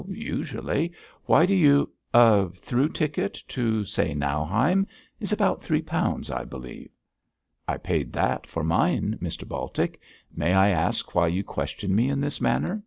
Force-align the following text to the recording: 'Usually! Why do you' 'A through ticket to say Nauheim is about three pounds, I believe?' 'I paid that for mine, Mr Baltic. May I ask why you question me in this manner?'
'Usually! 0.07 0.91
Why 1.25 1.45
do 1.45 1.53
you' 1.53 1.91
'A 2.15 2.49
through 2.57 2.89
ticket 2.89 3.35
to 3.49 3.83
say 3.85 4.15
Nauheim 4.15 4.87
is 5.19 5.31
about 5.31 5.61
three 5.61 5.83
pounds, 5.83 6.31
I 6.31 6.43
believe?' 6.43 6.89
'I 7.67 7.77
paid 7.77 8.13
that 8.13 8.47
for 8.47 8.63
mine, 8.63 9.19
Mr 9.21 9.47
Baltic. 9.47 10.01
May 10.35 10.55
I 10.55 10.69
ask 10.69 11.13
why 11.13 11.27
you 11.27 11.43
question 11.43 11.93
me 11.93 12.09
in 12.09 12.19
this 12.19 12.41
manner?' 12.41 12.79